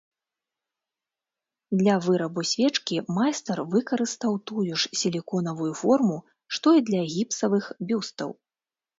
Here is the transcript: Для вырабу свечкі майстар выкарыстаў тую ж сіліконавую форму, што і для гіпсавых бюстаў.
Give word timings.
Для 1.81 1.95
вырабу 2.05 2.41
свечкі 2.51 2.95
майстар 3.17 3.57
выкарыстаў 3.73 4.33
тую 4.51 4.63
ж 4.79 4.83
сіліконавую 5.01 5.67
форму, 5.81 6.17
што 6.59 6.67
і 6.79 6.83
для 6.89 7.03
гіпсавых 7.17 7.69
бюстаў. 7.93 8.29